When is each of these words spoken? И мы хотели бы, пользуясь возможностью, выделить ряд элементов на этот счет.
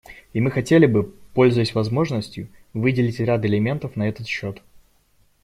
И 0.33 0.39
мы 0.41 0.49
хотели 0.49 0.87
бы, 0.87 1.13
пользуясь 1.35 1.75
возможностью, 1.75 2.47
выделить 2.73 3.19
ряд 3.19 3.45
элементов 3.45 3.95
на 3.95 4.09
этот 4.09 4.25
счет. 4.25 4.63